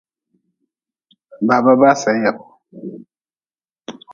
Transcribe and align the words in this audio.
Baba 1.47 1.73
ba 1.81 1.89
sen 2.01 2.17
yaku. 2.23 2.45